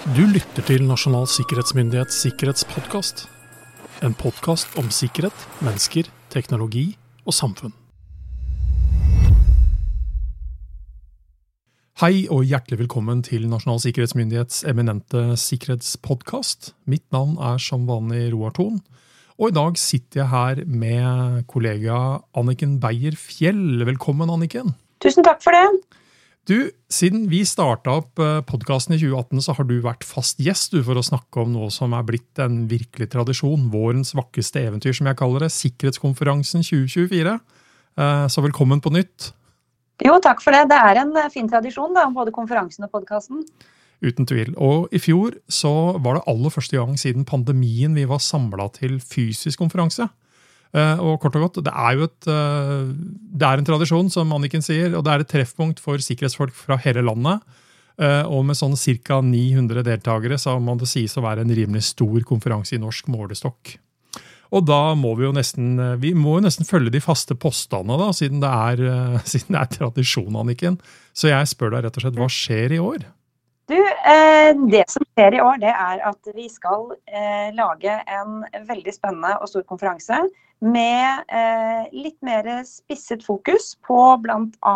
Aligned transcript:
Du 0.00 0.22
lytter 0.24 0.64
til 0.64 0.86
Nasjonal 0.88 1.26
sikkerhetsmyndighets 1.28 2.22
sikkerhetspodkast. 2.24 3.26
En 4.00 4.14
podkast 4.16 4.78
om 4.80 4.86
sikkerhet, 4.88 5.42
mennesker, 5.60 6.08
teknologi 6.32 6.86
og 7.28 7.36
samfunn. 7.36 7.74
Hei 12.00 12.24
og 12.32 12.48
hjertelig 12.48 12.80
velkommen 12.80 13.20
til 13.28 13.44
Nasjonal 13.52 13.82
sikkerhetsmyndighets 13.84 14.64
eminente 14.72 15.36
sikkerhetspodkast. 15.36 16.72
Mitt 16.88 17.04
navn 17.12 17.36
er 17.36 17.60
som 17.60 17.84
vanlig 17.84 18.30
Roar 18.32 18.56
Thon, 18.56 18.80
og 19.36 19.52
i 19.52 19.56
dag 19.60 19.76
sitter 19.76 20.22
jeg 20.22 20.32
her 20.32 20.64
med 20.64 21.44
kollega 21.44 22.22
Anniken 22.32 22.78
Beyer-Fjell. 22.80 23.84
Velkommen, 23.92 24.32
Anniken. 24.32 24.72
Tusen 25.04 25.28
takk 25.28 25.44
for 25.44 25.52
det. 25.52 26.00
Du, 26.48 26.70
Siden 26.90 27.26
vi 27.30 27.42
starta 27.46 27.92
opp 28.00 28.18
eh, 28.18 28.40
podkasten 28.48 28.96
i 28.96 28.98
2018, 28.98 29.42
så 29.44 29.54
har 29.54 29.66
du 29.68 29.76
vært 29.84 30.06
fast 30.08 30.40
gjest 30.42 30.72
du, 30.74 30.80
for 30.86 30.98
å 30.98 31.04
snakke 31.04 31.44
om 31.44 31.52
noe 31.52 31.68
som 31.74 31.92
er 31.94 32.06
blitt 32.08 32.40
en 32.42 32.64
virkelig 32.70 33.10
tradisjon. 33.12 33.68
Vårens 33.70 34.14
vakreste 34.16 34.62
eventyr, 34.64 34.96
som 34.96 35.06
jeg 35.10 35.18
kaller 35.20 35.44
det. 35.44 35.52
Sikkerhetskonferansen 35.54 36.64
2024. 36.66 37.36
Eh, 38.00 38.24
så 38.32 38.44
velkommen 38.46 38.82
på 38.82 38.92
nytt. 38.94 39.30
Jo, 40.00 40.16
takk 40.24 40.40
for 40.40 40.56
det. 40.56 40.64
Det 40.72 40.80
er 40.80 41.02
en 41.02 41.12
eh, 41.20 41.28
fin 41.32 41.50
tradisjon, 41.50 41.92
da, 41.94 42.08
både 42.14 42.34
konferansen 42.34 42.88
og 42.88 42.94
podkasten. 42.96 43.44
Uten 44.00 44.26
tvil. 44.26 44.54
Og 44.56 44.88
i 44.96 45.02
fjor 45.02 45.36
så 45.52 45.74
var 46.00 46.16
det 46.16 46.26
aller 46.32 46.54
første 46.54 46.80
gang 46.80 46.96
siden 46.98 47.28
pandemien 47.28 47.92
vi 47.94 48.08
var 48.08 48.22
samla 48.24 48.70
til 48.80 48.96
fysisk 49.04 49.60
konferanse. 49.60 50.08
Eh, 50.70 51.00
og 51.02 51.18
kort 51.18 51.34
og 51.34 51.48
godt, 51.48 51.64
Det 51.64 51.72
er 51.72 51.96
jo 51.96 52.04
et, 52.04 52.26
eh, 52.28 52.94
det 53.38 53.46
er 53.46 53.58
en 53.58 53.64
tradisjon, 53.64 54.10
som 54.10 54.32
Anniken 54.32 54.62
sier, 54.62 54.94
og 54.94 55.04
det 55.04 55.12
er 55.12 55.20
et 55.20 55.28
treffpunkt 55.28 55.80
for 55.80 55.96
sikkerhetsfolk 55.98 56.52
fra 56.54 56.76
hele 56.76 57.02
landet. 57.02 57.42
Eh, 57.98 58.22
og 58.22 58.44
med 58.46 58.56
sånn 58.56 58.76
ca. 58.76 59.20
900 59.20 59.82
deltakere 59.82 60.38
så 60.38 60.60
må 60.62 60.78
det 60.78 60.88
sies 60.88 61.16
å 61.16 61.22
være 61.22 61.40
en 61.40 61.50
rimelig 61.50 61.82
stor 61.82 62.20
konferanse 62.20 62.74
i 62.74 62.78
norsk 62.78 63.06
målestokk. 63.06 63.78
Og 64.52 64.66
da 64.66 64.94
må 64.94 65.16
vi 65.16 65.24
jo 65.24 65.32
nesten 65.32 66.00
vi 66.00 66.12
må 66.12 66.40
jo 66.40 66.46
nesten 66.46 66.66
følge 66.66 66.90
de 66.90 66.98
faste 66.98 67.34
postene, 67.38 67.98
da, 67.98 68.10
siden 68.10 68.40
det 68.40 68.48
er, 68.48 69.20
siden 69.24 69.54
det 69.54 69.60
er 69.60 69.76
tradisjon, 69.76 70.34
Anniken. 70.34 70.78
Så 71.12 71.28
jeg 71.28 71.46
spør 71.46 71.74
deg 71.74 71.84
rett 71.84 71.96
og 71.98 72.02
slett, 72.02 72.18
hva 72.18 72.30
skjer 72.30 72.72
i 72.72 72.78
år? 72.78 73.04
Du, 73.70 73.78
eh, 73.78 74.50
Det 74.70 74.82
som 74.90 75.04
skjer 75.14 75.36
i 75.36 75.40
år, 75.40 75.60
det 75.62 75.70
er 75.70 76.00
at 76.08 76.30
vi 76.34 76.48
skal 76.50 76.88
eh, 77.06 77.52
lage 77.54 77.92
en 78.10 78.40
veldig 78.66 78.94
spennende 78.96 79.36
og 79.38 79.46
stor 79.46 79.62
konferanse 79.68 80.16
med 80.58 81.30
eh, 81.30 81.84
litt 81.94 82.16
mer 82.26 82.48
spisset 82.66 83.22
fokus 83.22 83.76
på 83.86 84.00
bl.a. 84.24 84.74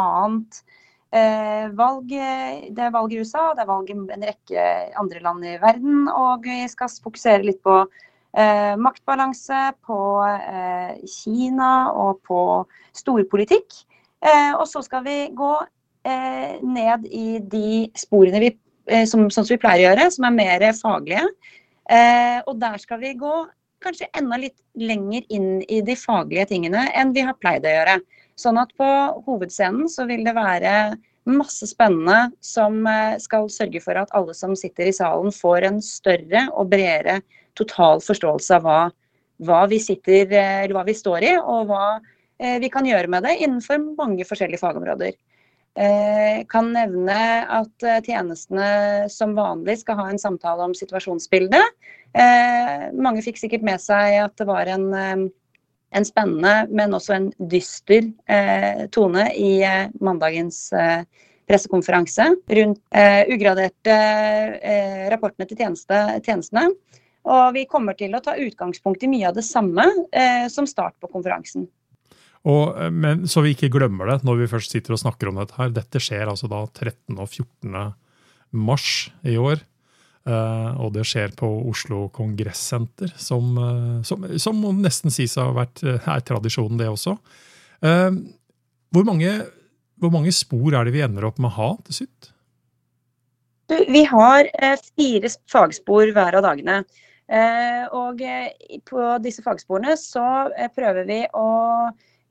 Valg, 1.78 2.08
det 2.10 2.82
er 2.82 2.94
valg 2.94 3.12
i 3.14 3.20
USA, 3.22 3.52
det 3.54 3.62
er 3.62 3.68
valg 3.68 3.90
i 3.90 3.94
en 3.94 4.24
rekke 4.26 4.62
andre 4.98 5.20
land 5.22 5.44
i 5.46 5.52
verden. 5.62 6.08
Og 6.10 6.42
vi 6.46 6.64
skal 6.70 6.90
fokusere 6.90 7.46
litt 7.46 7.60
på 7.62 7.76
maktbalanse, 8.82 9.60
på 9.86 9.98
Kina 11.06 11.70
og 11.94 12.18
på 12.26 12.40
storpolitikk. 12.98 13.78
Og 14.58 14.66
så 14.66 14.82
skal 14.82 15.06
vi 15.06 15.16
gå 15.38 15.52
ned 16.66 17.06
i 17.14 17.38
de 17.54 17.86
sporene 17.94 18.42
vi 18.42 18.50
som, 18.84 19.26
sånn 19.30 19.44
som 19.46 19.52
vi 19.54 19.60
pleier 19.60 19.80
å 19.80 19.90
gjøre, 19.90 20.08
som 20.12 20.26
er 20.28 20.34
mer 20.36 20.64
faglige. 20.76 21.26
Eh, 21.90 22.40
og 22.48 22.56
der 22.60 22.80
skal 22.80 23.00
vi 23.02 23.12
gå 23.18 23.34
kanskje 23.84 24.08
enda 24.16 24.38
litt 24.40 24.56
lenger 24.80 25.24
inn 25.34 25.58
i 25.68 25.82
de 25.84 25.96
faglige 25.98 26.48
tingene 26.54 26.86
enn 26.96 27.12
vi 27.16 27.24
har 27.26 27.36
pleid 27.40 27.66
å 27.68 27.74
gjøre. 27.74 27.98
Sånn 28.40 28.58
at 28.58 28.72
på 28.78 28.88
hovedscenen 29.26 29.90
så 29.92 30.06
vil 30.08 30.24
det 30.26 30.34
være 30.36 30.96
masse 31.28 31.68
spennende 31.68 32.34
som 32.44 32.80
eh, 32.88 33.16
skal 33.20 33.50
sørge 33.52 33.80
for 33.84 34.00
at 34.00 34.12
alle 34.16 34.34
som 34.36 34.56
sitter 34.56 34.88
i 34.88 34.96
salen 34.96 35.32
får 35.32 35.68
en 35.68 35.80
større 35.84 36.46
og 36.52 36.72
bredere 36.72 37.20
total 37.56 38.02
forståelse 38.04 38.58
av 38.58 38.66
hva, 38.66 38.80
hva, 39.44 39.62
vi, 39.70 39.78
sitter, 39.80 40.26
eller 40.32 40.74
hva 40.74 40.84
vi 40.88 40.96
står 40.96 41.28
i, 41.28 41.36
og 41.38 41.70
hva 41.70 41.86
vi 42.34 42.66
kan 42.68 42.82
gjøre 42.82 43.06
med 43.08 43.22
det 43.22 43.36
innenfor 43.44 43.78
mange 43.94 44.24
forskjellige 44.26 44.58
fagområder. 44.58 45.14
Eh, 45.74 46.44
kan 46.46 46.68
nevne 46.70 47.14
at 47.50 47.82
eh, 47.82 47.98
tjenestene 48.06 49.08
som 49.10 49.32
vanlig 49.34 49.80
skal 49.80 49.98
ha 49.98 50.04
en 50.10 50.20
samtale 50.22 50.68
om 50.68 50.74
situasjonsbildet. 50.76 51.72
Eh, 52.14 52.84
mange 52.94 53.24
fikk 53.26 53.40
sikkert 53.40 53.66
med 53.66 53.82
seg 53.82 54.20
at 54.22 54.36
det 54.38 54.46
var 54.46 54.70
en, 54.70 54.86
en 54.94 56.06
spennende, 56.06 56.54
men 56.70 56.94
også 56.94 57.16
en 57.16 57.28
dyster 57.50 58.06
tone 58.94 59.26
i 59.34 59.58
mandagens 59.98 60.68
pressekonferanse 61.44 62.30
rundt 62.58 62.80
ugraderte 63.34 63.96
rapportene 65.10 65.48
til 65.50 65.58
tjeneste, 65.58 66.00
tjenestene. 66.22 66.68
Og 67.24 67.46
vi 67.56 67.66
kommer 67.66 67.98
til 67.98 68.14
å 68.14 68.22
ta 68.22 68.36
utgangspunkt 68.38 69.02
i 69.02 69.10
mye 69.10 69.30
av 69.30 69.38
det 69.38 69.46
samme 69.46 69.88
som 70.52 70.70
start 70.70 70.94
på 71.02 71.10
konferansen. 71.10 71.66
Og, 72.44 72.76
eh, 72.76 72.90
men, 72.92 73.24
så 73.30 73.42
vi 73.44 73.54
ikke 73.54 73.72
glemmer 73.72 74.10
det 74.10 74.24
når 74.26 74.42
vi 74.42 74.50
først 74.52 74.74
sitter 74.74 74.96
og 74.96 75.00
snakker 75.00 75.30
om 75.30 75.40
dette. 75.40 75.56
her. 75.58 75.72
Dette 75.72 76.02
skjer 76.02 76.28
altså 76.28 76.50
da 76.52 76.64
13. 76.66 77.16
og 77.16 77.28
14. 77.28 77.94
mars 78.64 78.90
i 79.24 79.38
år. 79.40 79.64
Uh, 80.24 80.72
og 80.80 80.94
det 80.94 81.02
skjer 81.04 81.34
på 81.36 81.44
Oslo 81.68 82.06
Kongressenter, 82.08 83.10
som, 83.20 83.50
uh, 83.60 83.98
som, 84.08 84.22
som 84.40 84.56
må 84.56 84.70
nesten 84.72 85.12
sies 85.12 85.34
å 85.36 85.50
ha 85.50 85.52
vært 85.58 85.82
er 85.84 86.22
tradisjonen, 86.24 86.78
det 86.80 86.86
også. 86.88 87.18
Hvor, 87.84 89.04
mange, 89.04 89.34
hvor, 90.00 90.08
mange, 90.14 90.32
spor 90.32 90.78
er 90.78 90.88
det 90.88 90.94
vi 90.94 91.02
ender 91.04 91.26
opp 91.28 91.36
med 91.42 91.50
å 91.50 91.58
ha 91.58 91.66
til 91.84 91.98
slutt? 91.98 92.30
Vi 93.68 94.00
har 94.08 94.48
fire 94.96 95.32
fagspor 95.52 96.14
hver 96.16 96.38
av 96.40 96.46
dagene. 96.46 96.78
og 97.92 98.24
på 98.88 99.04
disse 99.26 99.44
fagsporene 99.44 99.98
så 100.00 100.24
prøver 100.72 101.04
vi 101.10 101.20
å 101.36 101.44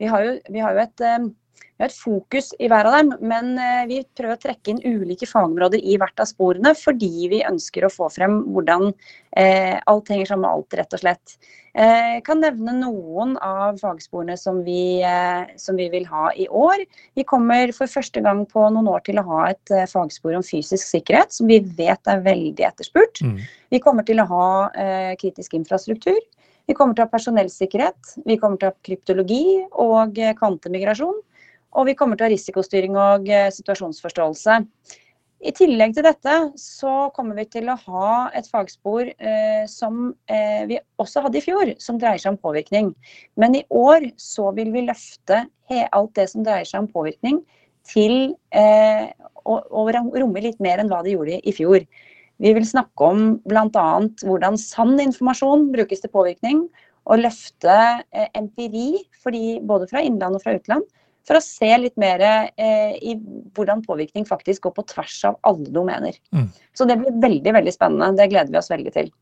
vi 0.02 0.09
har 0.09 0.26
jo, 0.26 0.36
vi 0.50 0.62
har 0.64 0.76
jo 0.76 0.84
et, 0.84 1.04
eh, 1.06 1.26
et, 1.84 1.96
fokus 1.96 2.52
i 2.59 2.70
hver 2.72 2.88
av 2.90 3.00
dem, 3.00 3.16
men 3.22 3.58
eh, 3.62 3.84
vi 3.90 4.02
prøver 4.18 4.38
å 4.38 4.44
trekke 4.44 4.74
inn 4.74 4.84
ulike 4.84 5.30
fagområder 5.30 5.81
i 5.81 5.98
hvert 6.02 6.24
av 6.24 6.30
sporene, 6.30 6.74
fordi 6.78 7.30
vi 7.31 7.44
ønsker 7.48 7.86
å 7.86 7.92
få 7.94 8.09
frem 8.14 8.42
hvordan 8.53 8.90
eh, 9.38 9.78
alt 9.90 10.14
henger 10.14 10.32
sammen 10.32 10.48
med 10.48 10.53
alt, 10.53 10.80
rett 10.80 10.98
og 10.98 11.03
slett. 11.03 11.38
Jeg 11.74 12.18
eh, 12.20 12.20
kan 12.26 12.38
nevne 12.44 12.76
noen 12.78 13.34
av 13.42 13.80
fagsporene 13.82 14.36
som 14.38 14.59
vi, 14.66 15.02
eh, 15.02 15.56
som 15.58 15.80
vi, 15.80 15.88
vil 15.94 16.06
ha 16.12 16.28
i 16.38 16.46
år. 16.46 16.84
Vi 17.18 17.26
kommer 17.26 17.74
for 17.74 17.90
første 17.90 18.22
gang 18.22 18.44
på 18.50 18.68
noen 18.76 18.92
år 18.92 19.02
til 19.08 19.18
å 19.22 19.26
ha 19.32 19.48
et 19.50 19.74
fagspor 19.90 20.38
om 20.38 20.46
fysisk 20.46 20.86
sikkerhet, 20.86 21.34
som 21.34 21.50
vi 21.50 21.64
vet 21.64 22.14
er 22.14 22.22
veldig 22.26 22.70
etterspurt. 22.70 23.24
Mm. 23.26 23.42
Vi 23.74 23.82
kommer 23.82 24.06
til 24.06 24.22
å 24.22 24.30
ha 24.30 24.48
kritisk 25.18 25.58
infrastruktur. 25.58 26.22
Vi 26.69 26.75
kommer 26.78 26.96
til 26.96 27.03
å 27.03 27.07
ha 27.07 27.12
personellsikkerhet, 27.12 28.18
vi 28.24 28.38
kommer 28.40 28.59
til 28.59 28.69
å 28.69 28.74
ha 28.74 28.85
kryptologi 28.88 29.46
og 29.84 30.19
eh, 30.19 30.35
kvantemigrasjon. 30.38 31.22
Og 31.74 31.88
vi 31.90 31.96
kommer 31.97 32.16
til 32.16 32.25
å 32.25 32.29
ha 32.29 32.34
risikostyring 32.34 33.00
og 33.00 33.31
eh, 33.31 33.50
situasjonsforståelse. 33.51 34.59
I 35.44 35.52
tillegg 35.52 35.91
til 35.97 36.06
dette 36.07 36.35
så 36.59 37.09
kommer 37.16 37.35
vi 37.35 37.44
til 37.52 37.68
å 37.68 37.75
ha 37.90 38.12
et 38.38 38.47
fagspor 38.47 39.09
eh, 39.12 39.66
som 39.68 40.13
eh, 40.31 40.63
vi 40.69 40.78
også 41.03 41.25
hadde 41.25 41.41
i 41.41 41.44
fjor, 41.44 41.73
som 41.84 42.00
dreier 42.00 42.22
seg 42.22 42.35
om 42.35 42.40
påvirkning. 42.40 42.94
Men 43.35 43.59
i 43.59 43.66
år 43.68 44.07
så 44.16 44.53
vil 44.56 44.72
vi 44.75 44.85
løfte 44.88 45.44
alt 45.73 46.13
det 46.16 46.29
som 46.29 46.46
dreier 46.46 46.68
seg 46.69 46.85
om 46.85 46.90
påvirkning, 46.94 47.41
til 47.84 48.35
eh, 48.56 49.09
å, 49.44 49.57
å 49.59 49.85
romme 49.91 50.44
litt 50.46 50.62
mer 50.63 50.79
enn 50.79 50.91
hva 50.91 51.02
det 51.03 51.18
gjorde 51.18 51.41
i 51.44 51.56
fjor. 51.56 51.84
Vi 52.42 52.54
vil 52.56 52.66
snakke 52.68 53.10
om 53.12 53.38
bl.a. 53.46 53.86
hvordan 54.26 54.58
sann 54.60 54.98
informasjon 55.02 55.70
brukes 55.74 56.02
til 56.02 56.12
påvirkning, 56.14 56.66
og 57.04 57.20
løfte 57.20 57.74
eh, 58.16 58.30
empiri 58.38 59.04
fordi, 59.24 59.60
både 59.68 59.90
fra 59.92 60.04
innland 60.04 60.38
og 60.38 60.44
fra 60.44 60.56
utland, 60.56 60.86
for 61.28 61.40
å 61.40 61.44
se 61.44 61.70
litt 61.80 61.96
mer 62.00 62.22
eh, 62.24 62.96
i 63.00 63.16
hvordan 63.56 63.84
påvirkning 63.86 64.26
faktisk 64.28 64.66
går 64.66 64.74
på 64.78 64.88
tvers 64.92 65.20
av 65.30 65.38
alle 65.48 65.72
domener. 65.72 66.18
Mm. 66.36 66.50
Så 66.76 66.88
det 66.88 66.98
blir 67.00 67.22
veldig 67.24 67.53
veldig 67.59 67.76
spennende. 67.76 68.12
Det 68.20 68.28
gleder 68.32 68.52
vi 68.52 68.59
oss 68.59 68.72
veldig 68.72 68.96
til. 68.96 69.14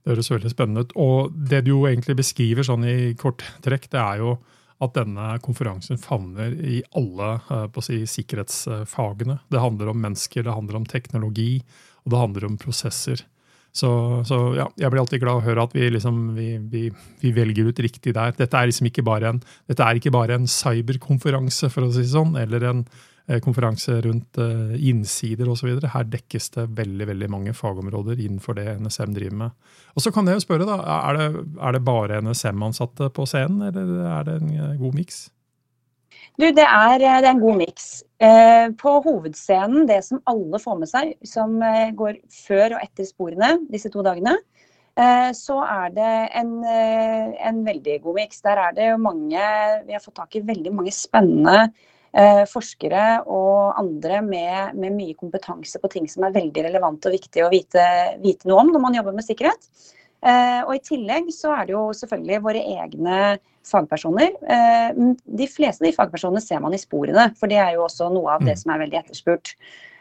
Det 0.00 0.14
høres 0.14 0.30
veldig 0.32 0.52
spennende 0.52 0.86
ut. 0.86 0.94
Og 0.96 1.34
det 1.50 1.66
du 1.66 1.74
jo 1.74 1.82
egentlig 1.90 2.16
beskriver 2.22 2.64
sånn 2.64 2.86
i 2.88 3.12
korttrekk, 3.20 3.90
det 3.92 4.00
er 4.00 4.24
jo 4.24 4.38
at 4.80 4.96
denne 4.96 5.34
konferansen 5.44 6.00
favner 6.00 6.54
i 6.56 6.80
alle 6.96 7.34
eh, 7.52 7.80
si, 7.84 8.00
sikkerhetsfagene. 8.08 9.42
Det 9.52 9.60
handler 9.60 9.92
om 9.92 10.00
mennesker, 10.00 10.46
det 10.46 10.56
handler 10.56 10.80
om 10.80 10.88
teknologi, 10.88 11.58
og 12.04 12.12
det 12.12 12.22
handler 12.24 12.48
om 12.48 12.58
prosesser. 12.60 13.24
Så, 13.72 13.90
så 14.26 14.38
ja, 14.58 14.66
jeg 14.80 14.90
blir 14.90 15.00
alltid 15.04 15.22
glad 15.22 15.40
å 15.40 15.44
høre 15.44 15.62
at 15.62 15.74
vi, 15.76 15.86
liksom, 15.94 16.18
vi, 16.34 16.48
vi, 16.72 16.88
vi, 17.20 17.30
velger 17.34 17.70
ut 17.70 17.82
riktig 17.84 18.16
der. 18.16 18.34
Dette 18.34 18.58
er 18.58 18.66
liksom 18.66 18.88
ikke 18.90 19.04
bare 19.06 19.36
en, 19.36 19.38
ikke 19.70 20.14
bare 20.14 20.40
en 20.40 20.50
cyberkonferanse, 20.50 21.70
for 21.70 21.86
å 21.86 21.92
si 21.94 22.02
det 22.02 22.10
sånn, 22.10 22.34
eller 22.40 22.66
en 22.66 22.82
eh, 23.28 23.38
konferanse 23.44 24.00
rundt 24.08 24.40
eh, 24.42 24.74
innsider 24.90 25.50
osv. 25.52 25.70
Her 25.94 26.10
dekkes 26.10 26.50
det 26.56 26.66
veldig 26.80 27.10
veldig 27.12 27.30
mange 27.30 27.54
fagområder 27.54 28.18
innenfor 28.18 28.58
det 28.58 28.74
NSM 28.82 29.14
driver 29.14 29.42
med. 29.44 29.76
Og 29.94 30.02
så 30.02 30.10
kan 30.14 30.26
jeg 30.26 30.40
jo 30.40 30.46
spørre, 30.48 30.66
da, 30.66 30.80
er 30.98 31.20
det, 31.20 31.28
er 31.62 31.78
det 31.78 31.86
bare 31.86 32.22
NSM-ansatte 32.26 33.12
på 33.14 33.28
scenen, 33.30 33.68
eller 33.70 34.00
er 34.16 34.26
det 34.26 34.40
en 34.40 34.56
eh, 34.56 34.80
god 34.82 34.98
miks? 34.98 35.28
Du, 36.40 36.46
det 36.56 36.64
er, 36.64 36.94
det 37.02 37.08
er 37.10 37.26
en 37.28 37.42
god 37.42 37.58
miks. 37.60 37.88
Eh, 38.22 38.70
på 38.80 38.94
hovedscenen, 39.04 39.84
det 39.88 40.00
som 40.06 40.22
alle 40.30 40.60
får 40.62 40.78
med 40.80 40.90
seg, 40.90 41.12
som 41.26 41.58
eh, 41.64 41.92
går 41.96 42.20
før 42.32 42.76
og 42.76 42.84
etter 42.84 43.08
sporene 43.08 43.52
disse 43.72 43.92
to 43.92 44.04
dagene, 44.06 44.38
eh, 44.96 45.30
så 45.36 45.58
er 45.66 45.94
det 45.96 46.10
en, 46.40 46.54
eh, 46.64 47.36
en 47.50 47.62
veldig 47.66 48.00
god 48.06 48.20
miks. 48.22 48.42
Der 48.46 48.62
er 48.66 48.76
det 48.76 48.90
mange 49.00 49.46
Vi 49.86 49.96
har 49.96 50.04
fått 50.04 50.18
tak 50.22 50.36
i 50.36 50.44
veldig 50.48 50.72
mange 50.76 50.94
spennende 50.96 51.70
eh, 52.12 52.44
forskere 52.48 53.06
og 53.26 53.78
andre 53.80 54.20
med, 54.24 54.74
med, 54.76 54.96
mye 54.96 55.16
kompetanse 55.18 55.80
på 55.80 55.92
ting 55.92 56.08
som 56.10 56.26
er 56.26 56.36
veldig 56.36 56.66
relevant 56.70 57.06
og 57.06 57.16
viktig 57.16 57.44
å 57.44 57.52
vite, 57.52 57.86
vite 58.22 58.48
noe 58.50 58.64
om 58.64 58.74
når 58.74 58.86
man 58.86 58.98
jobber 59.00 59.16
med 59.16 59.26
sikkerhet. 59.26 59.70
Eh, 60.20 60.60
og 60.66 60.74
I 60.76 60.84
tillegg 60.84 61.30
så 61.32 61.54
er 61.56 61.68
det 61.68 61.76
jo 61.76 61.86
selvfølgelig 61.96 62.44
våre 62.44 62.64
egne 62.76 63.20
fagpersoner. 63.66 64.32
Eh, 64.56 65.04
de 65.40 65.46
fleste 65.50 65.84
av 65.84 65.90
de 65.90 65.96
fagpersonene 65.96 66.42
ser 66.44 66.62
man 66.64 66.74
i 66.74 66.80
sporene, 66.80 67.30
for 67.38 67.50
det 67.50 67.60
er 67.60 67.76
jo 67.76 67.86
også 67.86 68.10
noe 68.12 68.36
av 68.36 68.44
det 68.44 68.56
mm. 68.56 68.60
som 68.62 68.74
er 68.74 68.84
veldig 68.84 69.00
etterspurt. 69.02 69.54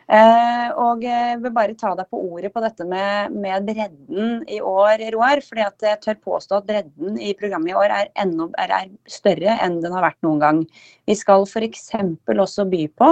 Eh, 0.09 0.67
og 0.81 1.03
jeg 1.05 1.37
vil 1.43 1.51
bare 1.53 1.75
ta 1.77 1.91
deg 1.97 2.07
på 2.09 2.21
ordet 2.31 2.49
på 2.53 2.63
dette 2.63 2.85
med, 2.89 3.35
med 3.35 3.67
bredden 3.67 4.39
i 4.49 4.57
år, 4.57 5.03
Roar. 5.13 5.41
fordi 5.45 5.65
at 5.67 5.85
jeg 5.85 6.01
tør 6.01 6.21
påstå 6.31 6.57
at 6.57 6.69
bredden 6.69 7.19
i 7.21 7.35
programmet 7.37 7.75
i 7.75 7.77
år 7.77 7.93
er, 7.93 8.09
enda, 8.23 8.47
er, 8.57 8.73
er 8.79 9.11
større 9.11 9.59
enn 9.61 9.77
den 9.83 9.93
har 9.93 10.07
vært 10.07 10.17
noen 10.25 10.41
gang. 10.41 10.63
Vi 11.05 11.17
skal 11.19 11.45
f.eks. 11.45 11.91
også 12.25 12.65
by 12.71 12.87
på 12.97 13.11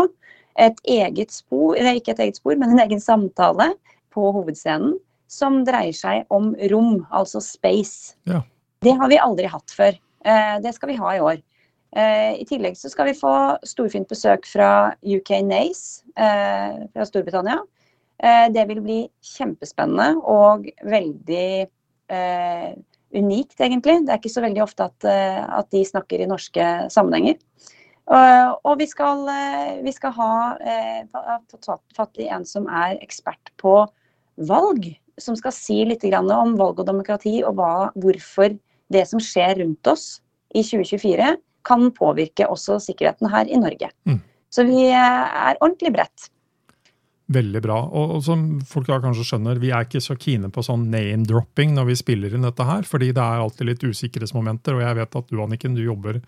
et 0.57 0.81
eget 0.89 1.35
spor, 1.35 1.75
eller 1.77 1.99
ikke 1.99 2.15
et 2.15 2.23
eget 2.25 2.41
spor, 2.41 2.57
men 2.57 2.73
en 2.73 2.81
egen 2.87 3.03
samtale 3.03 3.75
på 4.15 4.31
hovedscenen 4.33 4.97
som 5.29 5.61
dreier 5.67 5.93
seg 5.93 6.25
om 6.33 6.53
rom, 6.71 7.03
altså 7.13 7.43
space. 7.43 8.15
Ja. 8.25 8.41
Det 8.81 8.95
har 8.97 9.09
vi 9.11 9.21
aldri 9.21 9.49
hatt 9.51 9.73
før. 9.75 9.97
Eh, 10.25 10.57
det 10.63 10.73
skal 10.75 10.91
vi 10.91 10.99
ha 10.99 11.13
i 11.15 11.21
år. 11.23 11.41
Eh, 11.95 12.33
I 12.41 12.45
tillegg 12.47 12.77
så 12.77 12.91
skal 12.91 13.09
vi 13.09 13.17
få 13.17 13.33
storfint 13.67 14.09
besøk 14.09 14.47
fra 14.49 14.93
UK 15.05 15.31
NACE 15.47 16.03
eh, 16.17 16.85
fra 16.93 17.07
Storbritannia. 17.07 17.61
Det 18.17 18.63
vil 18.65 18.79
bli 18.81 19.01
kjempespennende 19.21 20.15
og 20.25 20.63
veldig 20.89 21.67
unikt, 23.13 23.59
egentlig. 23.61 23.93
Det 24.07 24.09
er 24.09 24.17
ikke 24.17 24.31
så 24.33 24.41
veldig 24.41 24.63
ofte 24.63 24.87
at, 24.89 25.05
at 25.05 25.69
de 25.69 25.83
snakker 25.85 26.23
i 26.23 26.29
norske 26.31 26.65
sammenhenger. 26.89 27.37
Og 28.09 28.73
vi 28.81 28.87
skal, 28.89 29.21
vi 29.85 29.93
skal 29.93 30.15
ha 30.17 30.31
fått 31.45 31.69
fatt 31.93 32.17
i 32.17 32.25
en 32.33 32.47
som 32.49 32.65
er 32.65 32.97
ekspert 33.05 33.53
på 33.61 33.83
valg 34.49 34.89
som 35.21 35.37
skal 35.37 35.53
si 35.53 35.83
litt 35.85 36.05
om 36.09 36.57
valg 36.57 36.81
og 36.81 36.89
demokrati, 36.89 37.43
og 37.45 37.57
hva, 37.57 37.91
hvorfor 37.97 38.57
det 38.93 39.03
som 39.09 39.21
skjer 39.23 39.59
rundt 39.61 39.89
oss 39.91 40.07
i 40.55 40.63
2024, 40.63 41.35
kan 41.67 41.91
påvirke 41.91 42.47
også 42.47 42.79
sikkerheten 42.79 43.29
her 43.31 43.49
i 43.51 43.59
Norge. 43.59 43.91
Mm. 44.07 44.21
Så 44.53 44.63
vi 44.67 44.87
er 44.95 45.59
ordentlig 45.59 45.91
bredt. 45.97 46.29
Veldig 47.27 47.59
bra. 47.59 47.81
Og, 47.91 48.21
som 48.23 48.45
folk 48.63 48.87
da 48.87 49.01
kanskje 49.03 49.25
skjønner, 49.27 49.59
vi 49.59 49.73
er 49.75 49.83
ikke 49.83 49.99
så 50.03 50.15
kine 50.15 50.47
på 50.53 50.63
sånn 50.63 50.85
name-dropping 50.93 51.73
når 51.75 51.89
vi 51.89 51.97
spiller 51.99 52.35
inn 52.35 52.47
dette 52.47 52.67
her, 52.67 52.87
fordi 52.87 53.11
det 53.11 53.23
er 53.23 53.43
alltid 53.43 53.67
litt 53.67 53.83
usikkerhetsmomenter. 53.83 54.77
Og 54.77 54.85
jeg 54.85 54.99
vet 55.01 55.17
at 55.19 55.33
du 55.33 55.41
Anniken, 55.43 55.75
du 55.75 55.83
jobber 55.83 56.21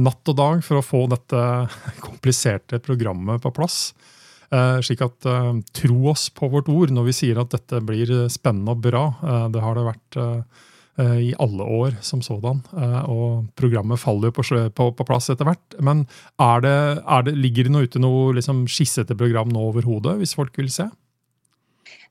natt 0.00 0.32
og 0.32 0.38
dag 0.38 0.64
for 0.64 0.80
å 0.80 0.86
få 0.86 1.02
dette 1.12 1.42
kompliserte 2.06 2.80
programmet 2.80 3.44
på 3.44 3.52
plass. 3.52 3.90
Eh, 4.50 4.80
slik 4.82 5.04
at 5.04 5.28
eh, 5.28 5.52
tro 5.76 6.00
oss 6.10 6.30
på 6.34 6.48
vårt 6.50 6.72
ord 6.72 6.90
når 6.94 7.10
vi 7.10 7.16
sier 7.20 7.38
at 7.38 7.52
dette 7.52 7.82
blir 7.84 8.10
spennende 8.32 8.72
og 8.72 8.80
bra. 8.88 9.04
Eh, 9.20 9.46
det 9.52 9.62
har 9.62 9.76
det 9.76 9.86
vært 9.92 10.20
i 10.98 11.30
alle 11.40 11.64
år 11.64 11.94
som 12.04 12.20
sådan. 12.20 12.58
Og 13.08 13.46
programmet 13.56 14.00
faller 14.02 14.28
jo 14.28 14.34
på, 14.36 14.44
på, 14.74 14.88
på, 14.98 15.06
plass 15.08 15.30
etter 15.32 15.46
hvert. 15.48 15.76
Men 15.80 16.02
er 16.42 16.64
det, 16.64 16.74
er 17.00 17.22
det, 17.24 17.36
ligger 17.38 17.68
det 17.68 17.72
noe 17.72 17.86
ute 17.88 18.02
noe 18.02 18.34
liksom 18.36 18.66
skissete 18.68 19.16
program 19.16 19.48
nå 19.48 19.62
overhodet, 19.70 20.18
hvis 20.20 20.34
folk 20.36 20.58
vil 20.60 20.68
se? 20.74 20.90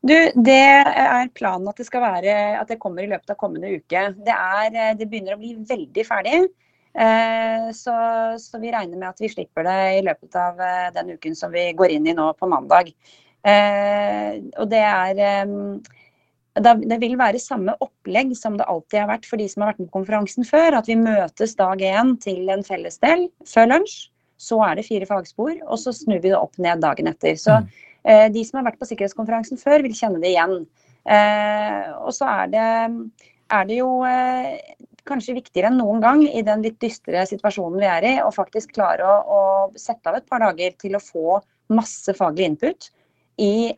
Du, 0.01 0.15
Det 0.33 0.55
er 0.55 1.27
planen 1.35 1.67
at 1.67 1.77
det 1.77 1.85
skal 1.89 2.05
være, 2.05 2.35
at 2.61 2.71
det 2.71 2.79
kommer 2.79 3.03
i 3.03 3.11
løpet 3.11 3.35
av 3.35 3.37
kommende 3.41 3.75
uke. 3.75 4.05
Det, 4.15 4.35
er, 4.35 4.95
det 4.97 5.09
begynner 5.11 5.35
å 5.35 5.41
bli 5.41 5.53
veldig 5.69 6.05
ferdig. 6.07 6.41
Eh, 6.93 7.71
så, 7.75 7.93
så, 8.39 8.59
vi 8.59 8.71
regner 8.71 8.97
med 8.97 9.11
at 9.11 9.21
vi 9.21 9.29
slipper 9.29 9.67
det 9.67 9.79
i 9.99 10.05
løpet 10.07 10.35
av 10.39 10.59
eh, 10.63 10.87
den 10.95 11.13
uken 11.15 11.35
som 11.37 11.51
vi 11.53 11.69
går 11.77 11.93
inn 11.93 12.07
i 12.09 12.15
nå 12.17 12.31
på 12.39 12.49
mandag. 12.49 12.89
Eh, 13.45 14.39
og 14.59 14.71
det 14.71 14.81
er 14.83 15.19
det 16.63 16.97
vil 17.01 17.17
være 17.19 17.41
samme 17.41 17.75
opplegg 17.83 18.31
som 18.38 18.57
det 18.59 18.67
alltid 18.69 19.01
har 19.01 19.09
vært 19.11 19.27
for 19.29 19.41
de 19.41 19.47
som 19.51 19.63
har 19.63 19.73
vært 19.73 19.83
med 19.83 19.89
på 19.89 19.97
konferansen 20.00 20.47
før. 20.47 20.79
At 20.79 20.89
vi 20.89 20.97
møtes 21.00 21.56
dag 21.59 21.81
én 21.83 22.15
til 22.23 22.50
en 22.53 22.65
fellesdel 22.65 23.27
før 23.50 23.71
lunsj. 23.73 24.00
Så 24.39 24.59
er 24.63 24.77
det 24.79 24.88
fire 24.88 25.07
fagspor, 25.07 25.57
og 25.67 25.79
så 25.81 25.91
snur 25.91 26.21
vi 26.23 26.31
det 26.31 26.38
opp 26.38 26.56
ned 26.63 26.79
dagen 26.79 27.09
etter. 27.11 27.35
Så 27.35 27.57
mm. 27.59 27.65
de 28.31 28.44
som 28.47 28.61
har 28.61 28.69
vært 28.69 28.79
på 28.79 28.88
sikkerhetskonferansen 28.88 29.59
før, 29.59 29.83
vil 29.83 29.97
kjenne 29.97 30.21
det 30.23 30.31
igjen. 30.31 30.61
og 32.00 32.13
så 32.15 32.29
er 32.29 32.53
det, 32.53 32.69
er 33.51 33.67
det 33.67 33.81
jo 33.81 33.89
kanskje 35.09 35.35
viktigere 35.38 35.71
enn 35.71 35.79
noen 35.81 36.00
gang 36.03 36.23
i 36.27 36.44
den 36.45 36.63
litt 36.65 36.79
dystre 36.81 37.25
situasjonen 37.27 37.81
vi 37.81 37.89
er 37.89 38.07
i, 38.07 38.13
å 38.23 38.31
faktisk 38.31 38.73
klare 38.77 39.05
å, 39.05 39.17
å 39.19 39.41
sette 39.79 40.12
av 40.12 40.19
et 40.19 40.29
par 40.29 40.44
dager 40.44 40.75
til 40.81 40.95
å 40.95 41.03
få 41.03 41.39
masse 41.75 42.13
faglig 42.17 42.50
input 42.53 42.89
i 43.39 43.71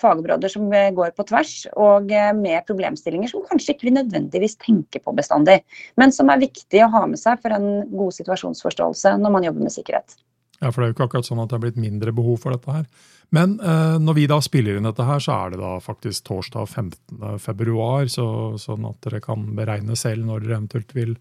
fagområder 0.00 0.52
som 0.52 0.68
går 0.70 1.12
på 1.16 1.26
tvers, 1.28 1.52
og 1.76 2.12
eh, 2.14 2.30
med 2.36 2.66
problemstillinger 2.68 3.32
som 3.32 3.44
kanskje 3.48 3.74
ikke 3.74 3.90
vi 3.90 3.96
nødvendigvis 3.98 4.58
tenker 4.62 5.02
på 5.04 5.14
bestandig, 5.16 5.60
men 6.00 6.14
som 6.14 6.30
er 6.32 6.42
viktig 6.44 6.84
å 6.84 6.92
ha 6.94 7.04
med 7.10 7.20
seg 7.20 7.42
for 7.42 7.54
en 7.56 7.84
god 7.90 8.16
situasjonsforståelse 8.20 9.16
når 9.18 9.36
man 9.36 9.48
jobber 9.48 9.68
med 9.68 9.74
sikkerhet. 9.74 10.18
Ja, 10.58 10.72
for 10.72 10.80
det 10.80 10.88
er 10.88 10.90
jo 10.90 10.96
ikke 10.96 11.06
akkurat 11.06 11.28
sånn 11.28 11.40
at 11.42 11.52
det 11.52 11.58
er 11.58 11.64
blitt 11.68 11.78
mindre 11.78 12.12
behov 12.14 12.40
for 12.42 12.54
dette 12.54 12.74
her. 12.74 12.86
Men 13.34 13.58
eh, 13.60 13.98
når 14.00 14.16
vi 14.16 14.28
da 14.30 14.38
spiller 14.42 14.78
inn 14.78 14.88
dette 14.88 15.04
her, 15.04 15.20
så 15.22 15.36
er 15.36 15.52
det 15.52 15.60
da 15.60 15.74
faktisk 15.84 16.24
torsdag 16.26 16.66
15. 16.66 17.36
februar, 17.42 18.08
så, 18.10 18.56
sånn 18.60 18.86
at 18.88 18.98
dere 19.04 19.20
kan 19.24 19.44
beregne 19.58 19.98
selv 19.98 20.26
når 20.26 20.46
dere 20.46 20.56
eventuelt 20.56 20.96
vil, 20.96 21.14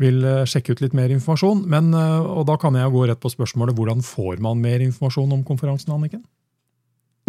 vil 0.00 0.24
eh, 0.24 0.46
sjekke 0.48 0.74
ut 0.74 0.82
litt 0.82 0.96
mer 0.96 1.12
informasjon. 1.14 1.62
Men, 1.70 1.92
eh, 1.94 2.32
og 2.32 2.48
da 2.48 2.56
kan 2.60 2.78
jeg 2.78 2.94
gå 2.94 3.04
rett 3.10 3.22
på 3.22 3.32
spørsmålet 3.34 3.78
hvordan 3.78 4.02
får 4.06 4.42
man 4.42 4.64
mer 4.64 4.82
informasjon 4.88 5.36
om 5.36 5.46
konferansen, 5.46 5.94
Anniken? 5.94 6.24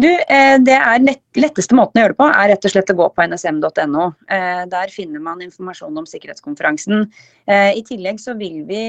Du, 0.00 0.08
eh, 0.08 0.56
det 0.64 0.76
er 0.78 1.02
letteste 1.36 1.76
måten 1.76 1.98
å 1.98 2.04
gjøre 2.04 2.14
det 2.14 2.18
på, 2.22 2.26
er 2.32 2.48
rett 2.48 2.64
og 2.64 2.72
slett 2.72 2.90
å 2.92 2.94
gå 2.96 3.06
på 3.12 3.24
nsm.no. 3.26 4.04
Eh, 4.32 4.60
der 4.72 4.92
finner 4.94 5.20
man 5.20 5.42
informasjon 5.44 5.98
om 6.00 6.06
sikkerhetskonferansen. 6.08 7.02
Eh, 7.44 7.74
I 7.76 7.82
tillegg 7.84 8.20
så 8.22 8.32
vil 8.38 8.62
vi 8.68 8.80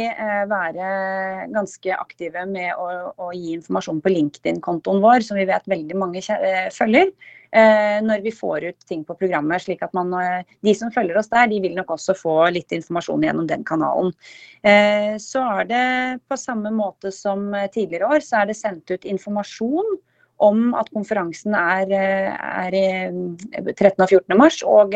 være 0.48 0.86
ganske 1.52 1.98
aktive 1.98 2.46
med 2.48 2.80
å, 2.80 3.12
å 3.12 3.32
gi 3.36 3.58
informasjon 3.58 4.00
på 4.00 4.14
LinkedIn-kontoen 4.14 5.02
vår, 5.04 5.26
som 5.28 5.40
vi 5.42 5.50
vet 5.50 5.68
veldig 5.68 5.98
mange 6.00 6.24
følger. 6.78 7.12
Når 7.52 8.22
vi 8.24 8.32
får 8.32 8.64
ut 8.70 8.86
ting 8.88 9.02
på 9.04 9.18
programmet, 9.20 9.60
slik 9.60 9.82
at 9.84 9.92
man, 9.92 10.14
De 10.64 10.74
som 10.78 10.94
følger 10.96 11.18
oss 11.20 11.28
der, 11.34 11.50
de 11.52 11.58
vil 11.60 11.76
nok 11.76 11.92
også 11.98 12.16
få 12.16 12.36
litt 12.56 12.72
informasjon 12.72 13.26
gjennom 13.28 13.50
den 13.50 13.66
kanalen. 13.68 14.14
Så 15.20 15.44
er 15.58 15.68
det 15.68 15.84
på 16.32 16.40
samme 16.40 16.72
måte 16.72 17.12
som 17.12 17.50
tidligere 17.74 18.08
år, 18.08 18.24
så 18.24 18.40
er 18.40 18.54
det 18.54 18.58
sendt 18.62 18.96
ut 18.96 19.10
informasjon 19.12 20.00
om 20.42 20.72
at 20.78 20.90
konferansen 20.94 21.54
er, 21.58 21.92
er 21.94 22.74
13. 22.74 24.02
og 24.02 24.10
14. 24.10 24.38
mars, 24.40 24.62
og 24.66 24.96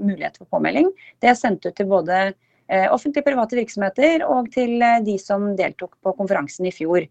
mulighet 0.00 0.40
for 0.40 0.48
påmelding. 0.56 0.88
Det 1.20 1.30
er 1.32 1.38
sendt 1.38 1.66
ut 1.68 1.76
til 1.76 1.90
både 1.90 2.32
offentlige 2.64 2.90
offentlige 2.90 3.26
private 3.26 3.56
virksomheter 3.58 4.24
og 4.24 4.50
til 4.52 4.80
eh, 4.82 5.02
de 5.04 5.18
som 5.20 5.50
deltok 5.56 5.98
på 6.02 6.14
konferansen 6.16 6.66
i 6.66 6.72
fjor. 6.72 7.04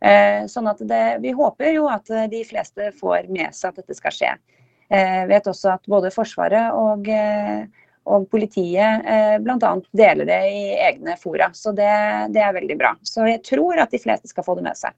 Eh, 0.00 0.46
sånn 0.46 0.70
at 0.70 0.78
det, 0.86 1.18
Vi 1.20 1.32
håper 1.34 1.74
jo 1.74 1.88
at 1.90 2.06
de 2.30 2.44
fleste 2.46 2.92
får 3.00 3.26
med 3.28 3.54
seg 3.54 3.70
at 3.70 3.82
dette 3.82 3.98
skal 3.98 4.14
skje. 4.14 4.32
Jeg 4.90 5.26
vet 5.30 5.46
også 5.46 5.76
at 5.76 5.84
både 5.86 6.10
Forsvaret 6.10 6.72
og, 6.74 7.06
og 8.10 8.24
politiet 8.26 9.04
bl.a. 9.38 9.68
deler 9.94 10.26
det 10.26 10.38
i 10.50 10.64
egne 10.82 11.14
fora. 11.14 11.46
Så 11.54 11.70
det, 11.70 11.92
det 12.34 12.42
er 12.42 12.56
veldig 12.56 12.76
bra. 12.80 12.96
Så 13.06 13.22
jeg 13.28 13.38
tror 13.46 13.78
at 13.78 13.94
de 13.94 14.00
fleste 14.02 14.26
skal 14.26 14.42
få 14.42 14.56
det 14.58 14.64
med 14.66 14.74
seg. 14.80 14.96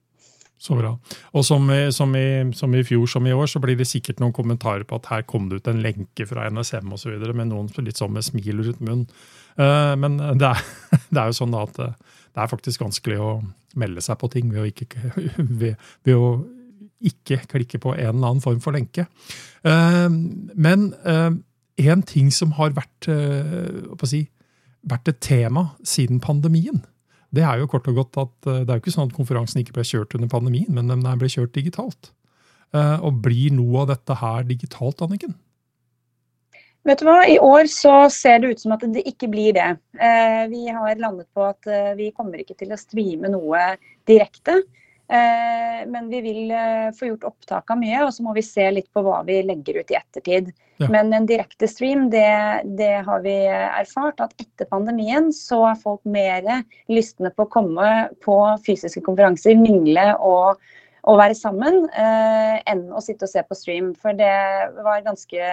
Så 0.62 0.76
bra. 0.78 0.92
Og 1.34 1.42
som 1.42 1.66
som, 1.90 2.12
i, 2.14 2.26
som 2.54 2.74
i, 2.74 2.84
fjor 2.86 3.08
som 3.10 3.26
i 3.26 3.34
år, 3.34 3.48
så 3.50 3.58
blir 3.62 3.74
det 3.78 3.88
sikkert 3.90 4.20
noen 4.22 4.34
kommentarer 4.36 4.84
på 4.86 5.00
at 5.00 5.08
her 5.10 5.24
kom 5.26 5.48
det 5.50 5.58
ut 5.58 5.70
en 5.72 5.82
lenke 5.82 6.26
fra 6.28 6.46
NSM 6.54 6.92
osv., 6.94 7.16
med 7.34 7.50
noen 7.50 7.70
litt 7.82 7.98
sånn 7.98 8.14
med 8.14 8.22
smil 8.22 8.62
rundt 8.62 8.82
munnen. 8.84 9.08
Uh, 9.58 9.92
men 9.98 10.20
det 10.38 10.52
er, 10.52 10.62
det 11.10 11.18
er, 11.18 11.32
jo 11.32 11.38
sånn 11.40 11.56
at 11.58 11.80
eh, 11.82 11.96
det 12.32 12.44
er 12.44 12.48
faktisk 12.48 12.84
vanskelig 12.84 13.18
å 13.20 13.32
melde 13.76 14.04
seg 14.04 14.20
på 14.20 14.30
ting 14.32 14.52
ved 14.52 14.62
å 14.62 14.68
ikke, 14.70 14.86
ved, 15.62 15.82
ved 16.06 16.14
å 16.14 16.30
ikke 17.02 17.40
klikke 17.50 17.82
på 17.82 17.96
en 17.96 18.12
eller 18.12 18.30
annen 18.30 18.44
form 18.44 18.62
for 18.62 18.78
lenke. 18.78 19.08
Uh, 19.66 20.06
men 20.54 20.92
en 21.82 22.06
ting 22.06 22.30
som 22.30 22.54
har 22.54 22.76
vært, 22.76 23.08
si, 24.06 24.26
vært 24.86 25.10
et 25.10 25.22
tema 25.24 25.72
siden 25.82 26.22
pandemien, 26.22 26.84
det 27.32 27.44
er 27.48 27.60
jo 27.62 27.68
kort 27.70 27.88
og 27.88 27.96
godt 28.02 28.18
at 28.20 28.50
eh, 28.50 28.64
det 28.64 28.72
er 28.72 28.78
jo 28.78 28.84
ikke 28.84 28.94
sånn 28.94 29.08
at 29.08 29.16
konferansen 29.16 29.62
ikke 29.62 29.76
ble 29.78 29.86
kjørt 29.88 30.16
under 30.18 30.30
pandemien, 30.32 30.68
men 30.74 30.90
den 30.92 31.06
ble 31.20 31.30
kjørt 31.32 31.54
digitalt. 31.56 32.12
Eh, 32.76 32.98
og 33.00 33.22
blir 33.24 33.54
noe 33.56 33.84
av 33.84 33.94
dette 33.94 34.18
her 34.20 34.44
digitalt, 34.48 35.00
Anniken? 35.04 35.34
Vet 36.88 36.98
du 36.98 37.06
hva, 37.06 37.20
I 37.30 37.38
år 37.38 37.68
så 37.70 37.94
ser 38.10 38.42
det 38.42 38.52
ut 38.52 38.62
som 38.64 38.74
at 38.74 38.84
det 38.90 39.04
ikke 39.06 39.30
blir 39.30 39.54
det. 39.56 39.68
Eh, 40.02 40.44
vi 40.50 40.66
har 40.66 41.00
landet 41.00 41.28
på 41.32 41.44
at 41.46 41.68
vi 41.96 42.10
kommer 42.16 42.42
ikke 42.42 42.58
til 42.58 42.74
å 42.74 42.80
streame 42.80 43.30
noe 43.32 43.64
direkte. 44.08 44.60
Eh, 45.12 45.86
men 45.86 46.08
vi 46.08 46.20
vil 46.20 46.50
eh, 46.50 46.90
få 46.96 47.10
gjort 47.10 47.24
opptak 47.28 47.70
av 47.70 47.76
mye, 47.82 47.98
og 48.06 48.14
så 48.16 48.24
må 48.24 48.32
vi 48.32 48.44
se 48.46 48.64
litt 48.72 48.88
på 48.96 49.02
hva 49.04 49.18
vi 49.26 49.42
legger 49.44 49.82
ut 49.82 49.90
i 49.92 49.98
ettertid. 49.98 50.46
Ja. 50.80 50.88
Men 50.88 51.12
en 51.12 51.26
direkte 51.28 51.68
stream, 51.68 52.06
det, 52.10 52.62
det, 52.78 52.94
har 53.04 53.20
vi 53.26 53.34
erfart 53.50 54.22
at 54.24 54.32
etter 54.40 54.70
pandemien 54.70 55.28
så 55.36 55.60
er 55.68 55.82
folk 55.82 56.00
mer 56.08 56.48
lystne 56.88 57.28
på 57.36 57.44
å 57.44 57.52
komme 57.52 57.90
på 58.24 58.38
fysiske 58.64 59.04
konferanser, 59.04 59.58
mingle 59.60 60.06
og, 60.16 60.64
og 61.04 61.20
være 61.20 61.36
sammen, 61.36 61.84
eh, 61.92 62.56
enn 62.72 62.86
å 62.88 63.04
sitte 63.04 63.28
og 63.28 63.34
se 63.34 63.44
på 63.44 63.58
stream. 63.58 63.92
For 63.92 64.16
det 64.16 64.32
var 64.80 65.04
ganske 65.04 65.52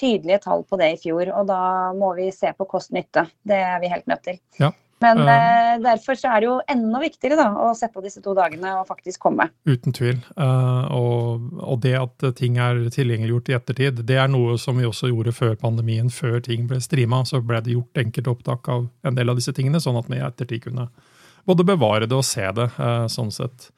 tydelige 0.00 0.40
tall 0.48 0.64
på 0.64 0.80
det 0.80 0.94
i 0.94 0.98
fjor. 1.04 1.34
Og 1.36 1.52
da 1.52 1.60
må 2.00 2.14
vi 2.16 2.30
se 2.32 2.56
på 2.56 2.68
kost-nytte. 2.72 3.28
Det 3.44 3.60
er 3.60 3.76
vi 3.84 3.92
helt 3.92 4.08
nødt 4.08 4.24
til. 4.24 4.40
Ja. 4.62 4.72
Men 5.04 5.18
uh, 5.20 5.76
derfor 5.84 6.16
så 6.16 6.30
er 6.32 6.40
det 6.40 6.48
jo 6.48 6.54
enda 6.72 7.00
viktigere 7.02 7.36
da, 7.36 7.50
å 7.66 7.72
sette 7.76 8.00
av 8.00 8.06
disse 8.06 8.22
to 8.24 8.32
dagene 8.36 8.72
og 8.78 8.86
faktisk 8.88 9.20
komme. 9.26 9.48
Uten 9.68 9.92
tvil. 9.96 10.22
Uh, 10.38 10.86
og, 10.96 11.50
og, 11.60 11.76
det 11.84 11.92
at 11.98 12.26
ting 12.38 12.56
er 12.62 12.80
tilgjengeliggjort 12.94 13.50
i 13.52 13.56
ettertid, 13.58 14.00
det 14.08 14.16
er 14.22 14.30
noe 14.32 14.56
som 14.60 14.80
vi 14.80 14.88
også 14.88 15.10
gjorde 15.12 15.36
før 15.36 15.52
pandemien. 15.60 16.08
Før 16.12 16.40
ting 16.44 16.64
ble 16.70 16.80
streama, 16.84 17.22
så 17.28 17.42
ble 17.44 17.60
det 17.66 17.76
gjort 17.76 18.02
enkelte 18.06 18.32
opptak 18.32 18.72
av 18.72 18.88
en 19.06 19.18
del 19.18 19.32
av 19.32 19.36
disse 19.36 19.52
tingene, 19.56 19.82
sånn 19.84 20.00
at 20.00 20.08
vi 20.08 20.20
i 20.20 20.24
ettertid 20.24 20.64
kunne 20.64 20.88
både 21.46 21.66
bevare 21.66 22.08
det 22.08 22.16
og 22.16 22.24
se 22.26 22.48
det. 22.56 22.70
Uh, 22.80 23.04
sånn 23.12 23.34
sett. 23.34 23.70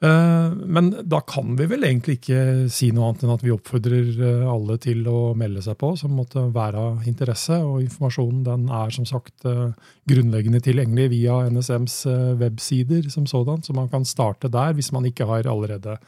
Eh, 0.00 0.52
men 0.52 0.94
da 1.04 1.18
kan 1.20 1.52
vi 1.58 1.66
vel 1.68 1.84
egentlig 1.84 2.16
ikke 2.16 2.68
si 2.72 2.88
noe 2.96 3.10
annet 3.10 3.24
enn 3.26 3.34
at 3.34 3.42
vi 3.44 3.52
oppfordrer 3.52 4.08
eh, 4.16 4.46
alle 4.48 4.78
til 4.80 5.04
å 5.10 5.34
melde 5.36 5.60
seg 5.64 5.76
på, 5.80 5.92
som 6.00 6.14
måtte 6.16 6.46
være 6.54 6.84
av 6.86 7.10
interesse. 7.10 7.58
Og 7.60 7.84
informasjonen 7.84 8.40
den 8.46 8.64
er 8.80 8.96
som 8.96 9.08
sagt 9.08 9.44
eh, 9.48 9.68
grunnleggende 10.08 10.62
tilgjengelig 10.64 11.10
via 11.12 11.42
NSMs 11.52 12.00
websider 12.40 13.12
som 13.12 13.28
sådan, 13.28 13.60
så 13.66 13.76
man 13.76 13.92
kan 13.92 14.08
starte 14.08 14.48
der 14.52 14.72
hvis 14.78 14.92
man 14.96 15.08
ikke 15.08 15.28
har 15.28 15.48
allerede 15.50 15.98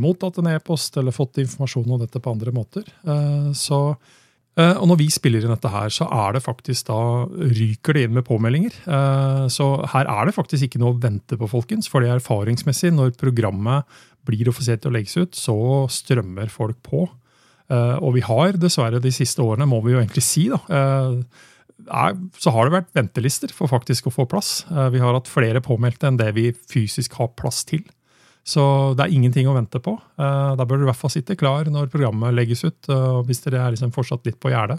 mottatt 0.00 0.40
en 0.40 0.48
e-post 0.50 0.96
eller 0.98 1.14
fått 1.14 1.38
informasjon 1.44 1.92
om 1.94 2.00
dette 2.00 2.18
på 2.18 2.32
andre 2.32 2.50
måter. 2.50 2.88
Så 3.54 3.78
og 4.54 4.86
når 4.86 5.00
vi 5.00 5.08
spiller 5.10 5.42
inn 5.42 5.50
dette 5.50 5.70
her, 5.70 5.90
så 5.90 6.06
er 6.14 6.36
det 6.36 6.44
faktisk 6.44 6.86
da 6.86 6.98
ryker 7.26 7.96
det 7.96 8.04
inn 8.06 8.14
med 8.14 8.26
påmeldinger. 8.28 8.76
Eh, 8.86 9.46
så 9.50 9.66
her 9.90 10.06
er 10.10 10.28
det 10.28 10.36
faktisk 10.36 10.68
ikke 10.68 10.82
noe 10.82 10.94
å 10.94 11.00
vente 11.02 11.38
på, 11.40 11.48
folkens. 11.50 11.90
For 11.90 12.04
det 12.04 12.12
er 12.12 12.20
erfaringsmessig, 12.20 12.92
når 12.94 13.16
programmet 13.18 13.88
blir 14.28 14.48
offisielt 14.52 14.86
å 14.86 14.92
legges 14.94 15.16
ut, 15.18 15.34
så 15.34 15.56
strømmer 15.90 16.52
folk 16.54 16.78
på. 16.86 17.08
Eh, 17.72 17.96
og 17.98 18.14
vi 18.14 18.22
har 18.28 18.60
dessverre 18.60 19.02
de 19.02 19.12
siste 19.14 19.42
årene, 19.42 19.66
må 19.66 19.82
vi 19.82 19.96
jo 19.96 20.00
egentlig 20.04 20.22
si, 20.26 20.46
da, 20.52 20.62
så 22.38 22.52
har 22.54 22.68
det 22.68 22.76
vært 22.76 22.94
ventelister 22.96 23.50
for 23.52 23.68
faktisk 23.68 24.06
å 24.06 24.14
få 24.14 24.24
plass. 24.30 24.62
Vi 24.94 25.02
har 25.02 25.16
hatt 25.16 25.28
flere 25.28 25.60
påmeldte 25.60 26.06
enn 26.08 26.20
det 26.20 26.30
vi 26.36 26.46
fysisk 26.54 27.18
har 27.18 27.34
plass 27.36 27.64
til. 27.68 27.82
Så 28.44 28.62
det 28.96 29.06
er 29.06 29.14
ingenting 29.16 29.48
å 29.48 29.56
vente 29.56 29.80
på. 29.80 29.96
Eh, 30.20 30.52
da 30.58 30.66
bør 30.68 30.80
du 30.80 30.84
i 30.84 30.90
hvert 30.90 31.00
fall 31.00 31.12
sitte 31.14 31.36
klar 31.40 31.70
når 31.72 31.88
programmet 31.92 32.36
legges 32.36 32.64
ut. 32.66 32.92
Hvis 33.24 33.40
dere 33.46 33.62
er 33.64 33.74
liksom 33.74 33.94
fortsatt 33.94 34.28
litt 34.28 34.40
på 34.40 34.52
gjerdet, 34.52 34.78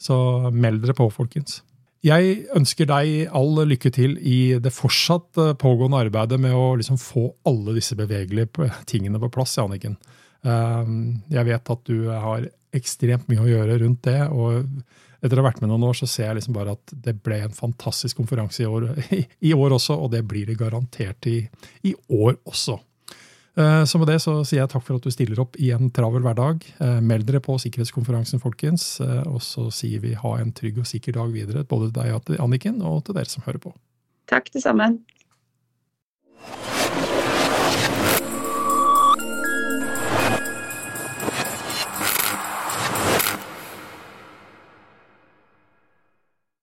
så 0.00 0.16
meld 0.52 0.82
dere 0.84 0.96
på, 0.96 1.10
folkens. 1.12 1.60
Jeg 2.04 2.42
ønsker 2.52 2.88
deg 2.90 3.30
all 3.32 3.62
lykke 3.64 3.88
til 3.94 4.18
i 4.20 4.58
det 4.60 4.72
fortsatt 4.76 5.40
eh, 5.40 5.54
pågående 5.56 6.02
arbeidet 6.04 6.36
med 6.40 6.52
å 6.52 6.74
liksom 6.76 6.98
få 7.00 7.30
alle 7.48 7.76
disse 7.78 7.96
bevegelige 7.96 8.68
tingene 8.90 9.20
på 9.22 9.30
plass, 9.32 9.56
Janniken. 9.56 9.96
Eh, 10.44 10.92
jeg 11.32 11.48
vet 11.48 11.72
at 11.76 11.88
du 11.88 12.10
har 12.10 12.44
ekstremt 12.76 13.30
mye 13.30 13.44
å 13.44 13.48
gjøre 13.48 13.78
rundt 13.80 14.04
det. 14.04 14.20
og 14.28 14.68
etter 15.24 15.40
å 15.40 15.40
ha 15.40 15.48
vært 15.48 15.62
med 15.62 15.70
noen 15.70 15.86
år, 15.88 15.96
så 15.96 16.08
ser 16.10 16.26
jeg 16.26 16.36
liksom 16.36 16.56
bare 16.58 16.74
at 16.76 16.92
det 17.06 17.14
ble 17.24 17.38
en 17.46 17.54
fantastisk 17.56 18.18
konferanse 18.18 18.60
i 18.60 18.68
år, 18.68 18.90
i 19.48 19.54
år 19.56 19.78
også, 19.78 19.96
og 19.96 20.10
det 20.12 20.20
blir 20.28 20.50
det 20.50 20.58
garantert 20.60 21.24
i, 21.30 21.38
i 21.88 21.94
år 22.12 22.36
også. 22.44 22.76
Eh, 23.54 23.84
så 23.84 23.98
med 23.98 24.08
det 24.10 24.18
så 24.22 24.40
sier 24.42 24.64
jeg 24.64 24.70
takk 24.72 24.82
for 24.82 24.98
at 24.98 25.06
du 25.06 25.14
stiller 25.14 25.40
opp 25.42 25.58
i 25.62 25.70
en 25.74 25.90
travel 25.94 26.24
hverdag. 26.26 26.64
Eh, 26.82 27.00
meld 27.04 27.26
dere 27.28 27.42
på 27.44 27.54
sikkerhetskonferansen, 27.62 28.42
folkens. 28.42 28.98
Eh, 29.04 29.22
og 29.30 29.42
så 29.46 29.68
sier 29.74 30.02
vi 30.02 30.16
ha 30.18 30.36
en 30.40 30.52
trygg 30.56 30.80
og 30.82 30.88
sikker 30.90 31.14
dag 31.18 31.34
videre, 31.34 31.66
både 31.70 31.92
til 31.92 32.00
deg, 32.00 32.38
Anniken, 32.42 32.82
og 32.82 33.04
til 33.06 33.18
dere 33.18 33.30
som 33.30 33.46
hører 33.46 33.62
på. 33.62 33.74
Takk, 34.30 34.50
det 34.54 34.64
samme. 34.64 34.90